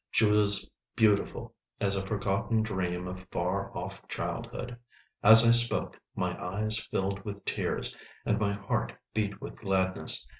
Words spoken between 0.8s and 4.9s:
beautiful as a forgotten dream of far off childhood.